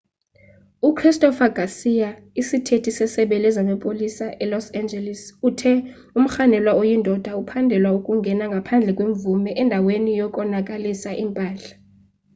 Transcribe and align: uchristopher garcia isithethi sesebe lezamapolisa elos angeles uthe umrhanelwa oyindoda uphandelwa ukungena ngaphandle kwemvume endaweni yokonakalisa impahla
uchristopher 0.89 1.49
garcia 1.57 2.09
isithethi 2.41 2.91
sesebe 2.97 3.35
lezamapolisa 3.43 4.27
elos 4.43 4.67
angeles 4.79 5.21
uthe 5.47 5.73
umrhanelwa 6.19 6.73
oyindoda 6.81 7.31
uphandelwa 7.41 7.89
ukungena 7.99 8.45
ngaphandle 8.51 8.91
kwemvume 8.97 9.49
endaweni 9.61 10.11
yokonakalisa 10.21 11.09
impahla 11.23 11.71